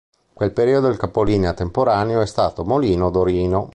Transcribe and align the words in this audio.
In 0.17 0.33
quel 0.33 0.51
periodo 0.51 0.87
il 0.87 0.97
capolinea 0.97 1.53
temporaneo 1.53 2.21
è 2.21 2.25
stato 2.25 2.65
Molino 2.65 3.11
Dorino. 3.11 3.69